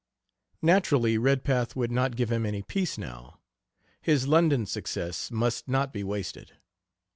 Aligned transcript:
Naturally 0.63 1.19
Redpath 1.19 1.75
would 1.75 1.91
not 1.91 2.15
give 2.15 2.31
him 2.31 2.43
any 2.43 2.63
peace 2.63 2.97
now. 2.97 3.39
His 4.01 4.27
London 4.27 4.65
success 4.65 5.29
must 5.29 5.67
not 5.67 5.93
be 5.93 6.03
wasted. 6.03 6.53